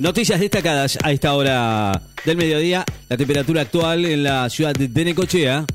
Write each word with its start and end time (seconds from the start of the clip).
Noticias 0.00 0.40
destacadas 0.40 0.98
a 1.02 1.12
esta 1.12 1.34
hora 1.34 2.00
del 2.24 2.38
mediodía. 2.38 2.86
La 3.10 3.18
temperatura 3.18 3.60
actual 3.60 4.06
en 4.06 4.22
la 4.22 4.48
ciudad 4.48 4.72
de 4.72 5.04
Necochea. 5.04 5.66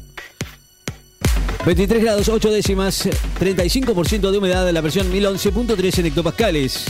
23 1.63 2.01
grados 2.01 2.27
8 2.29 2.49
décimas, 2.49 3.07
35% 3.39 4.31
de 4.31 4.37
humedad, 4.39 4.67
la 4.71 4.81
presión 4.81 5.13
1011.3 5.13 5.99
en 5.99 6.05
hectopascales. 6.07 6.85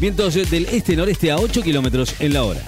Vientos 0.00 0.32
del 0.50 0.64
este-noreste 0.64 1.30
a 1.30 1.36
8 1.36 1.60
kilómetros 1.60 2.14
en 2.20 2.32
la 2.32 2.44
hora. 2.44 2.62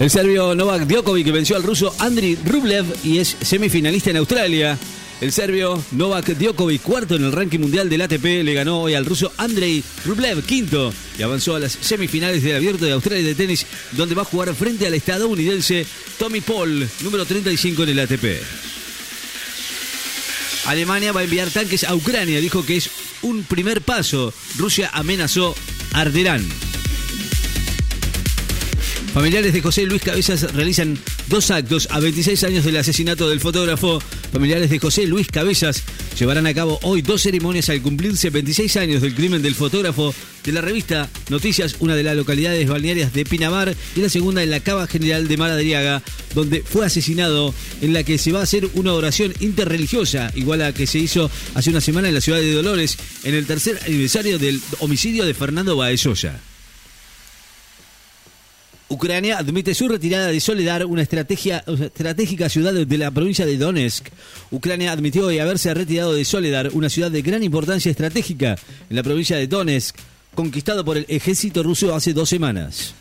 El 0.00 0.08
serbio 0.08 0.54
Novak 0.54 0.86
Djokovic 0.86 1.30
venció 1.30 1.56
al 1.56 1.64
ruso 1.64 1.94
Andriy 1.98 2.38
Rublev 2.46 2.86
y 3.04 3.18
es 3.18 3.36
semifinalista 3.42 4.08
en 4.08 4.16
Australia. 4.16 4.78
El 5.20 5.32
serbio 5.32 5.82
Novak 5.92 6.30
Djokovic, 6.30 6.80
cuarto 6.80 7.14
en 7.14 7.24
el 7.24 7.32
ranking 7.32 7.58
mundial 7.58 7.90
del 7.90 8.00
ATP, 8.00 8.42
le 8.42 8.54
ganó 8.54 8.80
hoy 8.80 8.94
al 8.94 9.04
ruso 9.04 9.30
Andrei 9.36 9.84
Rublev, 10.06 10.42
quinto, 10.44 10.94
y 11.18 11.22
avanzó 11.22 11.56
a 11.56 11.60
las 11.60 11.72
semifinales 11.72 12.42
del 12.42 12.56
Abierto 12.56 12.86
de 12.86 12.92
Australia 12.92 13.26
de 13.26 13.34
tenis, 13.34 13.66
donde 13.92 14.14
va 14.14 14.22
a 14.22 14.24
jugar 14.24 14.54
frente 14.54 14.86
al 14.86 14.94
estadounidense 14.94 15.86
Tommy 16.18 16.40
Paul, 16.40 16.88
número 17.02 17.26
35 17.26 17.82
en 17.82 17.88
el 17.90 17.98
ATP. 17.98 18.24
Alemania 20.66 21.12
va 21.12 21.20
a 21.20 21.24
enviar 21.24 21.50
tanques 21.50 21.84
a 21.84 21.94
Ucrania, 21.94 22.40
dijo 22.40 22.64
que 22.64 22.78
es 22.78 22.90
un 23.20 23.44
primer 23.44 23.82
paso. 23.82 24.32
Rusia 24.56 24.90
amenazó 24.94 25.54
Arderán. 25.92 26.48
Familiares 29.12 29.52
de 29.52 29.60
José 29.60 29.86
Luis 29.86 30.02
Cabezas 30.02 30.54
realizan 30.54 30.96
dos 31.26 31.50
actos 31.50 31.88
a 31.90 31.98
26 31.98 32.44
años 32.44 32.64
del 32.64 32.76
asesinato 32.76 33.28
del 33.28 33.40
fotógrafo. 33.40 34.00
Familiares 34.32 34.70
de 34.70 34.78
José 34.78 35.04
Luis 35.08 35.26
Cabezas 35.26 35.82
llevarán 36.16 36.46
a 36.46 36.54
cabo 36.54 36.78
hoy 36.82 37.02
dos 37.02 37.22
ceremonias 37.22 37.68
al 37.70 37.82
cumplirse 37.82 38.30
26 38.30 38.76
años 38.76 39.02
del 39.02 39.16
crimen 39.16 39.42
del 39.42 39.56
fotógrafo 39.56 40.14
de 40.44 40.52
la 40.52 40.60
revista 40.60 41.08
Noticias, 41.28 41.76
una 41.80 41.96
de 41.96 42.04
las 42.04 42.16
localidades 42.16 42.68
balnearias 42.68 43.12
de 43.12 43.24
Pinamar 43.24 43.74
y 43.96 44.00
la 44.00 44.08
segunda 44.08 44.44
en 44.44 44.50
la 44.50 44.60
Cava 44.60 44.86
General 44.86 45.26
de 45.26 45.36
Madariaga, 45.36 46.02
donde 46.36 46.62
fue 46.62 46.86
asesinado, 46.86 47.52
en 47.82 47.92
la 47.92 48.04
que 48.04 48.16
se 48.16 48.30
va 48.30 48.38
a 48.38 48.44
hacer 48.44 48.68
una 48.74 48.94
oración 48.94 49.34
interreligiosa, 49.40 50.30
igual 50.36 50.62
a 50.62 50.66
la 50.66 50.72
que 50.72 50.86
se 50.86 51.00
hizo 51.00 51.28
hace 51.54 51.70
una 51.70 51.80
semana 51.80 52.08
en 52.08 52.14
la 52.14 52.20
ciudad 52.20 52.38
de 52.38 52.52
Dolores, 52.52 52.96
en 53.24 53.34
el 53.34 53.46
tercer 53.46 53.80
aniversario 53.84 54.38
del 54.38 54.60
homicidio 54.78 55.24
de 55.24 55.34
Fernando 55.34 55.76
Baezoya. 55.76 56.40
Ucrania 58.90 59.38
admite 59.38 59.72
su 59.72 59.88
retirada 59.88 60.26
de 60.26 60.40
Soledar, 60.40 60.84
una 60.84 61.02
estrategia, 61.02 61.62
estratégica 61.80 62.48
ciudad 62.48 62.74
de 62.74 62.98
la 62.98 63.12
provincia 63.12 63.46
de 63.46 63.56
Donetsk. 63.56 64.08
Ucrania 64.50 64.90
admitió 64.90 65.26
hoy 65.26 65.38
haberse 65.38 65.72
retirado 65.72 66.12
de 66.12 66.24
Soledar, 66.24 66.70
una 66.72 66.88
ciudad 66.88 67.08
de 67.08 67.22
gran 67.22 67.44
importancia 67.44 67.88
estratégica 67.88 68.56
en 68.90 68.96
la 68.96 69.04
provincia 69.04 69.36
de 69.36 69.46
Donetsk, 69.46 69.96
conquistado 70.34 70.84
por 70.84 70.96
el 70.96 71.06
ejército 71.08 71.62
ruso 71.62 71.94
hace 71.94 72.12
dos 72.12 72.28
semanas. 72.28 72.94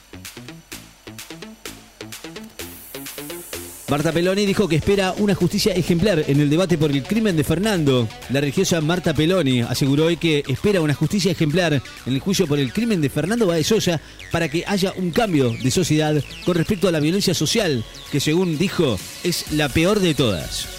Marta 3.90 4.12
Peloni 4.12 4.46
dijo 4.46 4.68
que 4.68 4.76
espera 4.76 5.16
una 5.18 5.34
justicia 5.34 5.74
ejemplar 5.74 6.24
en 6.28 6.40
el 6.40 6.50
debate 6.52 6.78
por 6.78 6.92
el 6.92 7.02
crimen 7.02 7.36
de 7.36 7.44
Fernando. 7.44 8.08
La 8.30 8.40
religiosa 8.40 8.82
Marta 8.82 9.16
Peloni 9.16 9.62
aseguró 9.62 10.06
hoy 10.06 10.18
que 10.18 10.44
espera 10.48 10.80
una 10.80 10.94
justicia 10.94 11.32
ejemplar 11.32 11.74
en 11.74 12.14
el 12.14 12.20
juicio 12.20 12.46
por 12.46 12.60
el 12.60 12.72
crimen 12.72 13.02
de 13.02 13.10
Fernando 13.10 13.48
Baezoya 13.48 14.00
para 14.32 14.48
que 14.48 14.64
haya 14.68 14.94
un 14.96 15.10
cambio 15.10 15.56
de 15.64 15.72
sociedad 15.72 16.24
con 16.46 16.56
respecto 16.56 16.88
a 16.88 16.92
la 16.92 17.00
violencia 17.00 17.34
social, 17.34 17.84
que 18.12 18.20
según 18.20 18.60
dijo 18.60 19.00
es 19.24 19.52
la 19.54 19.70
peor 19.70 20.00
de 20.00 20.14
todas. 20.14 20.79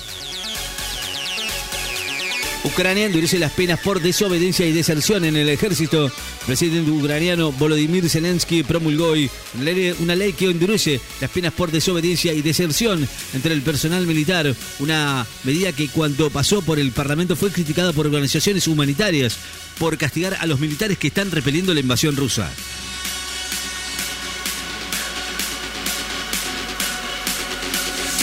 Ucrania 2.62 3.06
endurece 3.06 3.38
las 3.38 3.52
penas 3.52 3.80
por 3.80 4.02
desobediencia 4.02 4.66
y 4.66 4.72
deserción 4.72 5.24
en 5.24 5.34
el 5.36 5.48
ejército. 5.48 6.06
El 6.06 6.12
presidente 6.46 6.90
ucraniano 6.90 7.52
Volodymyr 7.52 8.08
Zelensky 8.10 8.62
promulgó 8.62 9.08
hoy 9.08 9.30
una 10.00 10.14
ley 10.14 10.34
que 10.34 10.44
endurece 10.44 11.00
las 11.22 11.30
penas 11.30 11.54
por 11.54 11.70
desobediencia 11.70 12.34
y 12.34 12.42
deserción 12.42 13.08
entre 13.32 13.54
el 13.54 13.62
personal 13.62 14.06
militar. 14.06 14.54
Una 14.78 15.26
medida 15.44 15.72
que 15.72 15.88
cuando 15.88 16.28
pasó 16.28 16.60
por 16.60 16.78
el 16.78 16.92
Parlamento 16.92 17.34
fue 17.34 17.50
criticada 17.50 17.94
por 17.94 18.06
organizaciones 18.06 18.68
humanitarias 18.68 19.38
por 19.78 19.96
castigar 19.96 20.36
a 20.38 20.46
los 20.46 20.60
militares 20.60 20.98
que 20.98 21.08
están 21.08 21.30
repeliendo 21.30 21.72
la 21.72 21.80
invasión 21.80 22.14
rusa. 22.14 22.50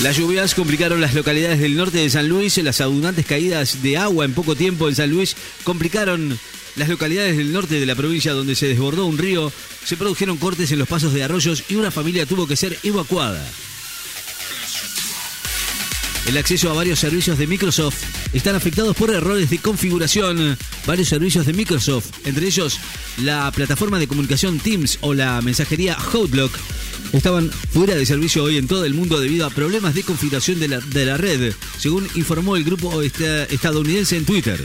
Las 0.03 0.15
lluvias 0.15 0.53
complicaron 0.53 1.01
las 1.01 1.15
localidades 1.15 1.59
del 1.59 1.75
norte 1.75 1.97
de 1.97 2.09
San 2.11 2.29
Luis. 2.29 2.55
Las 2.59 2.81
abundantes 2.81 3.25
caídas 3.25 3.81
de 3.81 3.97
agua 3.97 4.25
en 4.25 4.33
poco 4.33 4.55
tiempo 4.55 4.87
en 4.87 4.95
San 4.95 5.09
Luis 5.09 5.35
complicaron 5.63 6.37
las 6.75 6.87
localidades 6.87 7.35
del 7.35 7.51
norte 7.51 7.79
de 7.79 7.85
la 7.87 7.95
provincia 7.95 8.33
donde 8.33 8.55
se 8.55 8.67
desbordó 8.67 9.07
un 9.07 9.17
río. 9.17 9.51
Se 9.83 9.97
produjeron 9.97 10.37
cortes 10.37 10.71
en 10.71 10.77
los 10.77 10.87
pasos 10.87 11.13
de 11.13 11.23
arroyos 11.23 11.63
y 11.67 11.75
una 11.75 11.89
familia 11.89 12.27
tuvo 12.27 12.45
que 12.45 12.55
ser 12.55 12.77
evacuada. 12.83 13.43
El 16.27 16.37
acceso 16.37 16.69
a 16.69 16.73
varios 16.73 16.99
servicios 16.99 17.37
de 17.37 17.47
Microsoft 17.47 18.03
están 18.33 18.53
afectados 18.53 18.97
por 18.97 19.09
errores 19.11 19.49
de 19.49 19.59
configuración. 19.59 20.57
Varios 20.85 21.07
servicios 21.07 21.45
de 21.45 21.53
Microsoft, 21.53 22.07
entre 22.25 22.47
ellos 22.47 22.79
la 23.23 23.49
plataforma 23.51 23.97
de 23.97 24.07
comunicación 24.07 24.59
Teams 24.59 24.97
o 24.99 25.13
la 25.13 25.41
mensajería 25.41 25.97
Outlook, 26.13 26.51
estaban 27.13 27.49
fuera 27.71 27.95
de 27.95 28.05
servicio 28.05 28.43
hoy 28.43 28.57
en 28.57 28.67
todo 28.67 28.83
el 28.83 28.93
mundo 28.93 29.21
debido 29.21 29.45
a 29.45 29.51
problemas 29.51 29.95
de 29.95 30.03
configuración 30.03 30.59
de 30.59 31.05
la, 31.05 31.17
red, 31.17 31.53
según 31.79 32.05
informó 32.15 32.57
el 32.57 32.65
grupo 32.65 33.01
estadounidense 33.01 34.17
en 34.17 34.25
Twitter. 34.25 34.61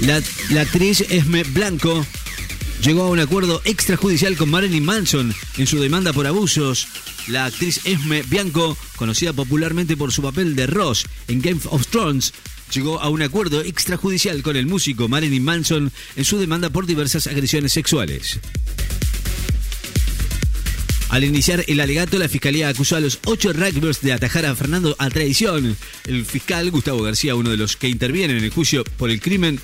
La, 0.00 0.20
la, 0.50 0.62
actriz 0.62 1.02
Esme 1.02 1.44
Blanco 1.44 2.04
llegó 2.82 3.04
a 3.04 3.10
un 3.10 3.20
acuerdo 3.20 3.62
extrajudicial 3.64 4.36
con 4.36 4.50
Marilyn 4.50 4.84
Manson 4.84 5.32
en 5.56 5.66
su 5.68 5.78
demanda 5.78 6.12
por 6.12 6.26
abusos. 6.26 6.88
La 7.28 7.46
actriz 7.46 7.80
Esme 7.84 8.22
Bianco, 8.22 8.76
conocida 8.96 9.32
popularmente 9.32 9.96
por 9.96 10.12
su 10.12 10.22
papel 10.22 10.54
de 10.54 10.66
Ross 10.66 11.06
en 11.26 11.40
Game 11.40 11.60
of 11.70 11.86
Thrones, 11.88 12.32
llegó 12.72 13.00
a 13.00 13.08
un 13.08 13.22
acuerdo 13.22 13.62
extrajudicial 13.62 14.42
con 14.42 14.56
el 14.56 14.66
músico 14.66 15.08
Marilyn 15.08 15.42
Manson 15.42 15.92
en 16.14 16.24
su 16.24 16.38
demanda 16.38 16.70
por 16.70 16.86
diversas 16.86 17.26
agresiones 17.26 17.72
sexuales. 17.72 18.38
Al 21.08 21.24
iniciar 21.24 21.64
el 21.66 21.80
alegato, 21.80 22.18
la 22.18 22.28
fiscalía 22.28 22.68
acusó 22.68 22.96
a 22.96 23.00
los 23.00 23.20
ocho 23.24 23.52
rugbyers 23.52 24.00
de 24.02 24.12
atajar 24.12 24.44
a 24.44 24.54
Fernando 24.54 24.94
a 24.98 25.08
traición. 25.08 25.76
El 26.04 26.24
fiscal 26.26 26.70
Gustavo 26.70 27.02
García, 27.02 27.34
uno 27.34 27.50
de 27.50 27.56
los 27.56 27.76
que 27.76 27.88
intervienen 27.88 28.38
en 28.38 28.44
el 28.44 28.50
juicio 28.50 28.84
por 28.96 29.10
el 29.10 29.20
crimen 29.20 29.60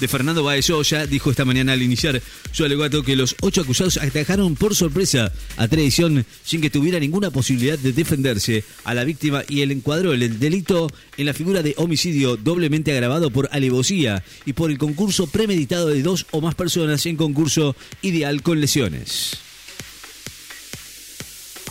de 0.00 0.08
Fernando 0.08 0.50
ya 0.82 1.06
dijo 1.06 1.30
esta 1.30 1.44
mañana 1.44 1.74
al 1.74 1.82
iniciar 1.82 2.20
su 2.52 2.64
alegato 2.64 3.02
que 3.02 3.16
los 3.16 3.36
ocho 3.42 3.60
acusados 3.60 3.98
atajaron 3.98 4.56
por 4.56 4.74
sorpresa 4.74 5.32
a 5.56 5.68
traición 5.68 6.24
sin 6.42 6.60
que 6.60 6.70
tuviera 6.70 6.98
ninguna 6.98 7.30
posibilidad 7.30 7.78
de 7.78 7.92
defenderse 7.92 8.64
a 8.84 8.94
la 8.94 9.04
víctima 9.04 9.42
y 9.48 9.60
el 9.60 9.70
encuadró 9.72 10.14
el 10.14 10.38
delito 10.38 10.90
en 11.16 11.26
la 11.26 11.34
figura 11.34 11.62
de 11.62 11.74
homicidio 11.76 12.36
doblemente 12.36 12.92
agravado 12.92 13.30
por 13.30 13.48
alevosía 13.52 14.24
y 14.46 14.54
por 14.54 14.70
el 14.70 14.78
concurso 14.78 15.26
premeditado 15.26 15.88
de 15.88 16.02
dos 16.02 16.26
o 16.30 16.40
más 16.40 16.54
personas 16.54 17.04
en 17.04 17.16
concurso 17.16 17.76
ideal 18.00 18.42
con 18.42 18.60
lesiones. 18.60 19.49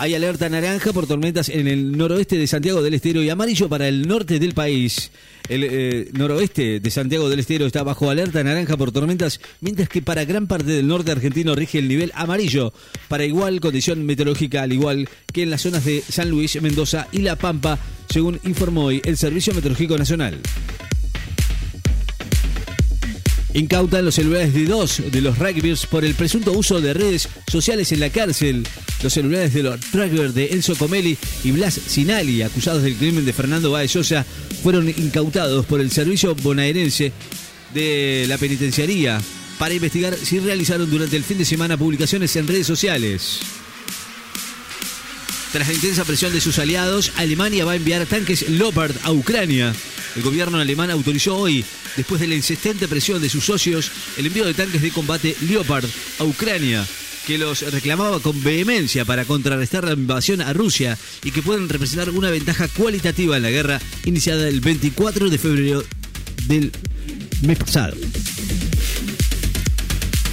Hay 0.02 0.16
alerta 0.16 0.48
naranja 0.48 0.94
por 0.94 1.08
tormentas 1.08 1.50
en 1.50 1.68
el 1.68 1.98
noroeste 1.98 2.38
de 2.38 2.48
Santiago 2.48 2.82
del 2.82 2.94
Estero 2.94 3.22
y 3.22 3.30
amarillo 3.30 3.68
para 3.68 3.90
el 3.90 4.08
norte 4.08 4.40
del 4.40 4.54
país. 4.54 5.12
El 5.50 5.66
eh, 5.66 6.10
noroeste 6.14 6.80
de 6.80 6.90
Santiago 6.90 7.28
del 7.28 7.40
Estero 7.42 7.66
está 7.66 7.84
bajo 7.84 8.10
alerta 8.10 8.42
naranja 8.42 8.78
por 8.78 8.94
tormentas, 8.94 9.42
mientras 9.60 9.90
que 9.90 10.02
para 10.02 10.24
gran 10.24 10.48
parte 10.48 10.72
del 10.72 10.88
norte 10.88 11.12
argentino 11.12 11.54
rige 11.54 11.80
el 11.80 11.90
nivel 11.90 12.14
amarillo, 12.16 12.72
para 13.10 13.26
igual 13.26 13.60
condición 13.60 14.06
meteorológica, 14.06 14.62
al 14.62 14.72
igual 14.72 15.10
que 15.34 15.44
en 15.44 15.50
las 15.50 15.64
zonas 15.64 15.84
de 15.84 16.02
San 16.08 16.30
Luis, 16.30 16.62
Mendoza 16.62 17.10
y 17.12 17.18
La 17.18 17.36
Pampa, 17.36 17.78
según 18.08 18.40
informó 18.46 18.86
hoy 18.86 19.02
el 19.04 19.18
Servicio 19.18 19.54
Meteorológico 19.54 19.98
Nacional. 19.98 20.40
Incautan 23.54 24.06
los 24.06 24.16
celulares 24.16 24.54
de 24.54 24.64
dos 24.64 25.02
de 25.12 25.22
los 25.22 25.38
rugbyers 25.38 25.86
por 25.88 26.06
el 26.06 26.16
presunto 26.16 26.54
uso 26.54 26.80
de 26.80 26.94
redes 26.94 27.28
sociales 27.48 27.92
en 27.92 28.00
la 28.00 28.10
cárcel. 28.10 28.66
Los 29.02 29.14
celulares 29.14 29.54
de 29.54 29.64
los 29.64 29.80
rugbyers 29.94 30.34
de 30.34 30.48
Enzo 30.48 30.76
Comelli 30.76 31.18
y 31.44 31.52
Blas 31.52 31.80
Sinali, 31.88 32.42
acusados 32.42 32.84
del 32.84 32.96
crimen 32.96 33.26
de 33.26 33.32
Fernando 33.32 33.72
Báez 33.72 33.92
Sosa, 33.92 34.26
fueron 34.62 34.90
incautados 34.90 35.66
por 35.66 35.80
el 35.80 35.90
servicio 35.90 36.36
bonaerense 36.36 37.14
de 37.74 38.26
la 38.28 38.38
penitenciaría 38.38 39.22
para 39.58 39.74
investigar 39.74 40.16
si 40.16 40.40
realizaron 40.40 40.90
durante 40.90 41.16
el 41.16 41.24
fin 41.24 41.38
de 41.38 41.46
semana 41.46 41.78
publicaciones 41.78 42.36
en 42.36 42.48
redes 42.48 42.68
sociales. 42.68 43.40
Tras 45.52 45.68
la 45.68 45.74
intensa 45.74 46.06
presión 46.06 46.32
de 46.32 46.42
sus 46.42 46.60
aliados, 46.60 47.12
Alemania 47.16 47.66
va 47.66 47.72
a 47.72 47.76
enviar 47.76 48.06
tanques 48.06 48.50
Leopard 48.50 48.96
a 49.04 49.12
Ucrania. 49.12 49.74
El 50.16 50.22
gobierno 50.22 50.60
alemán 50.60 50.92
autorizó 50.92 51.38
hoy, 51.38 51.66
después 51.96 52.22
de 52.22 52.28
la 52.28 52.36
insistente 52.36 52.88
presión 52.88 53.22
de 53.22 53.30
sus 53.30 53.46
socios, 53.46 53.92
el 54.18 54.28
envío 54.28 54.46
de 54.46 54.54
tanques 54.54 54.82
de 54.82 54.92
combate 54.92 55.36
Leopard 55.42 55.86
a 56.20 56.24
Ucrania, 56.24 56.86
que 57.26 57.38
los 57.38 57.62
reclamaba 57.72 58.20
con 58.20 58.44
vehemencia 58.44 59.06
para 59.06 59.26
contrarrestar 59.26 59.84
la 59.84 59.94
invasión 59.94 60.42
a 60.42 60.54
Rusia 60.54 60.98
y 61.24 61.32
que 61.32 61.42
pueden 61.42 61.70
representar 61.70 62.10
una 62.10 62.30
ventaja 62.30 62.68
cualitativa 62.68 63.38
en 63.38 63.44
la 63.44 63.52
guerra 63.52 63.80
iniciada 64.06 64.48
el 64.48 64.62
24 64.62 65.30
de 65.30 65.38
febrero 65.38 65.84
del 66.48 66.72
mes 67.42 67.58
pasado. 67.58 67.96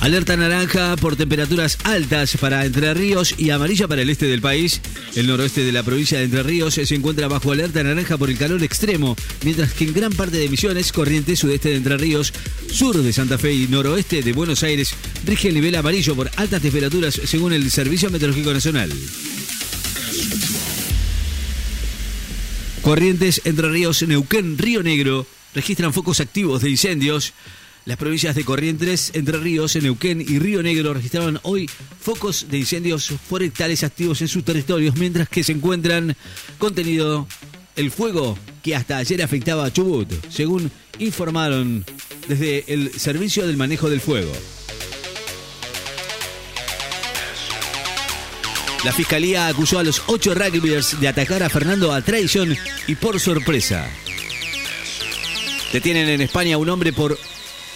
Alerta 0.06 0.36
naranja 0.36 0.94
por 0.94 1.16
temperaturas 1.16 1.78
altas 1.82 2.36
para 2.36 2.64
Entre 2.64 2.94
Ríos 2.94 3.34
y 3.38 3.50
amarilla 3.50 3.88
para 3.88 4.02
el 4.02 4.08
este 4.08 4.26
del 4.26 4.40
país. 4.40 4.80
El 5.16 5.26
noroeste 5.26 5.64
de 5.64 5.72
la 5.72 5.82
provincia 5.82 6.18
de 6.18 6.26
Entre 6.26 6.44
Ríos 6.44 6.74
se 6.74 6.94
encuentra 6.94 7.26
bajo 7.26 7.50
alerta 7.50 7.82
naranja 7.82 8.16
por 8.16 8.30
el 8.30 8.38
calor 8.38 8.62
extremo, 8.62 9.16
mientras 9.42 9.72
que 9.72 9.82
en 9.82 9.92
gran 9.92 10.12
parte 10.12 10.36
de 10.36 10.48
Misiones, 10.48 10.92
Corrientes, 10.92 11.40
sudeste 11.40 11.70
de 11.70 11.74
Entre 11.78 11.96
Ríos, 11.96 12.32
sur 12.70 12.96
de 12.96 13.12
Santa 13.12 13.36
Fe 13.36 13.52
y 13.52 13.66
noroeste 13.66 14.22
de 14.22 14.32
Buenos 14.32 14.62
Aires 14.62 14.94
rige 15.24 15.48
el 15.48 15.54
nivel 15.54 15.74
amarillo 15.74 16.14
por 16.14 16.30
altas 16.36 16.62
temperaturas 16.62 17.20
según 17.24 17.52
el 17.52 17.68
Servicio 17.72 18.08
Meteorológico 18.08 18.54
Nacional. 18.54 18.92
Corrientes, 22.80 23.40
Entre 23.44 23.68
Ríos, 23.68 24.04
Neuquén, 24.04 24.56
Río 24.56 24.84
Negro 24.84 25.26
registran 25.52 25.92
focos 25.92 26.20
activos 26.20 26.62
de 26.62 26.70
incendios. 26.70 27.32
Las 27.86 27.98
provincias 27.98 28.34
de 28.34 28.44
Corrientes, 28.44 29.12
Entre 29.14 29.38
Ríos, 29.38 29.76
Neuquén 29.76 30.20
y 30.20 30.40
Río 30.40 30.60
Negro 30.60 30.92
registraron 30.92 31.38
hoy 31.44 31.70
focos 32.00 32.48
de 32.50 32.58
incendios 32.58 33.06
forestales 33.28 33.84
activos 33.84 34.20
en 34.22 34.26
sus 34.26 34.44
territorios, 34.44 34.96
mientras 34.96 35.28
que 35.28 35.44
se 35.44 35.52
encuentran 35.52 36.16
contenido 36.58 37.28
el 37.76 37.92
fuego 37.92 38.36
que 38.64 38.74
hasta 38.74 38.96
ayer 38.96 39.22
afectaba 39.22 39.64
a 39.64 39.72
Chubut, 39.72 40.12
según 40.28 40.72
informaron 40.98 41.84
desde 42.26 42.64
el 42.66 42.90
Servicio 42.98 43.46
del 43.46 43.56
Manejo 43.56 43.88
del 43.88 44.00
Fuego. 44.00 44.32
La 48.84 48.92
fiscalía 48.92 49.46
acusó 49.46 49.78
a 49.78 49.84
los 49.84 50.02
ocho 50.08 50.34
rugbyers 50.34 50.98
de 51.00 51.06
atacar 51.06 51.44
a 51.44 51.48
Fernando 51.48 51.92
a 51.92 52.02
traición 52.02 52.56
y 52.88 52.96
por 52.96 53.20
sorpresa. 53.20 53.88
Detienen 55.72 56.08
en 56.08 56.20
España 56.20 56.56
a 56.56 56.58
un 56.58 56.68
hombre 56.68 56.92
por 56.92 57.16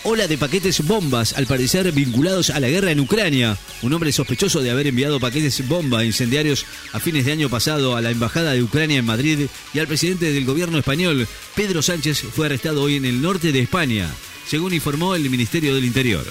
ola 0.05 0.27
de 0.27 0.39
paquetes 0.39 0.87
bombas, 0.87 1.35
al 1.35 1.47
parecer 1.47 1.93
vinculados 1.93 2.51
a 2.51 2.61
la 2.61 2.69
guerra 2.69 2.91
en 2.91 3.01
Ucrania. 3.01 3.59
Un 3.83 3.93
hombre 3.93 4.13
sospechoso 4.13 4.61
de 4.61 4.71
haber 4.71 4.87
enviado 4.87 5.21
paquetes 5.21 5.67
bomba 5.69 6.05
incendiarios 6.05 6.65
a 6.93 7.01
fines 7.01 7.25
de 7.25 7.33
año 7.33 7.49
pasado 7.49 7.97
a 7.97 8.01
la 8.01 8.11
Embajada 8.11 8.53
de 8.53 8.63
Ucrania 8.63 8.99
en 8.99 9.05
Madrid 9.05 9.47
y 9.75 9.79
al 9.79 9.87
presidente 9.87 10.33
del 10.33 10.45
gobierno 10.45 10.79
español, 10.79 11.27
Pedro 11.55 11.83
Sánchez, 11.83 12.23
fue 12.35 12.47
arrestado 12.47 12.83
hoy 12.83 12.97
en 12.97 13.05
el 13.05 13.21
norte 13.21 13.53
de 13.53 13.61
España, 13.61 14.09
según 14.47 14.75
informó 14.75 15.15
el 15.15 15.29
Ministerio 15.29 15.75
del 15.75 15.85
Interior. 15.85 16.25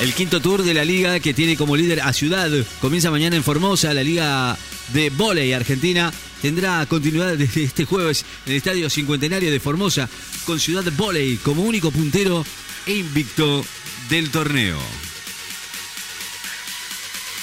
El 0.00 0.14
quinto 0.14 0.40
tour 0.40 0.62
de 0.62 0.74
la 0.74 0.84
liga 0.84 1.18
que 1.18 1.34
tiene 1.34 1.56
como 1.56 1.76
líder 1.76 2.02
a 2.02 2.12
Ciudad 2.12 2.50
comienza 2.80 3.10
mañana 3.10 3.34
en 3.34 3.42
Formosa, 3.42 3.92
la 3.94 4.04
liga 4.04 4.56
de 4.92 5.10
volei 5.10 5.52
argentina 5.52 6.12
tendrá 6.42 6.84
continuidad 6.86 7.36
desde 7.36 7.64
este 7.64 7.84
jueves 7.84 8.24
en 8.46 8.52
el 8.52 8.58
Estadio 8.58 8.90
Cincuentenario 8.90 9.50
de 9.50 9.60
Formosa 9.60 10.08
con 10.44 10.60
Ciudad 10.60 10.84
Voley 10.96 11.36
como 11.38 11.62
único 11.62 11.90
puntero 11.90 12.44
e 12.86 12.94
invicto 12.94 13.64
del 14.08 14.30
torneo. 14.30 14.78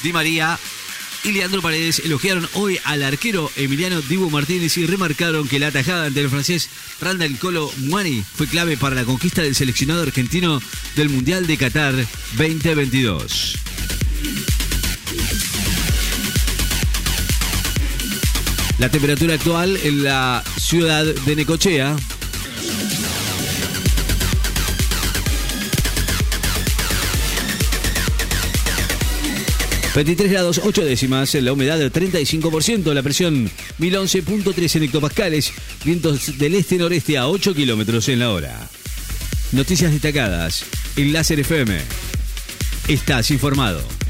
Di 0.04 0.14
María 0.14 0.60
y 1.24 1.32
Leandro 1.32 1.62
Paredes 1.62 2.00
elogiaron 2.00 2.48
hoy 2.54 2.80
al 2.84 3.02
arquero 3.02 3.52
Emiliano 3.56 4.02
Dibu 4.02 4.30
Martínez 4.30 4.78
y 4.78 4.86
remarcaron 4.86 5.48
que 5.48 5.58
la 5.58 5.68
atajada 5.68 6.06
ante 6.06 6.22
el 6.22 6.30
francés 6.30 6.70
Randall 7.02 7.38
Colo 7.40 7.72
Muani 7.78 8.24
fue 8.36 8.48
clave 8.48 8.78
para 8.78 8.96
la 8.96 9.06
conquista 9.06 9.42
del 9.42 9.56
seleccionado 9.56 10.04
argentino 10.04 10.62
del 10.96 11.10
Mundial 11.10 11.48
de 11.48 11.58
Qatar 11.58 11.96
2022. 12.38 13.56
La 18.86 18.92
temperatura 18.92 19.34
actual 19.34 19.80
en 19.84 20.04
la 20.04 20.44
ciudad 20.60 21.04
de 21.04 21.36
Necochea. 21.36 21.96
...23 29.96 30.30
grados 30.30 30.62
8 30.64 30.86
décimas... 30.86 31.34
...la 31.34 31.54
humedad 31.54 31.80
del 31.80 31.92
35%... 31.92 32.94
...la 32.94 33.02
presión 33.02 33.50
1011.3 33.80 34.76
en 34.76 34.84
hectopascales... 34.84 35.52
...vientos 35.84 36.38
del 36.38 36.54
este-noreste 36.54 37.18
a 37.18 37.28
8 37.28 37.56
kilómetros 37.56 38.08
en 38.10 38.20
la 38.20 38.30
hora... 38.30 38.70
...noticias 39.52 39.92
destacadas... 39.92 40.64
...en 40.96 41.12
Láser 41.12 41.40
FM... 41.40 41.76
...estás 42.88 43.32
informado... 43.32 44.05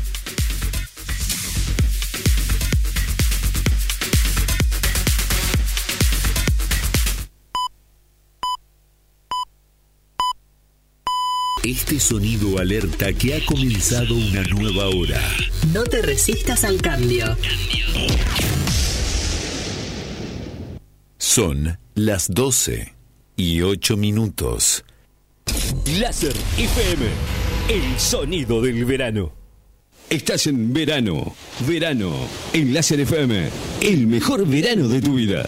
Este 11.64 12.00
sonido 12.00 12.60
alerta 12.60 13.12
que 13.14 13.36
ha 13.36 13.46
comenzado 13.46 14.14
una 14.16 14.44
nueva 14.44 14.88
hora. 14.90 15.20
No 15.74 15.84
te 15.84 16.02
resistas 16.02 16.64
al 16.64 16.80
cambio. 16.80 17.36
Son 21.18 21.80
las 21.96 22.28
12 22.30 22.94
y 23.36 23.62
8 23.62 23.98
minutos. 23.98 24.86
Láser 26.00 26.36
FM, 26.58 27.06
el 27.70 28.00
sonido 28.00 28.62
del 28.62 28.86
verano. 28.86 29.34
Estás 30.10 30.46
en 30.46 30.72
verano, 30.72 31.36
verano, 31.68 32.14
en 32.54 32.76
Láser 32.76 33.00
FM, 33.00 33.50
el 33.82 34.06
mejor 34.06 34.48
verano 34.48 34.88
de 34.88 35.02
tu 35.02 35.16
vida. 35.16 35.48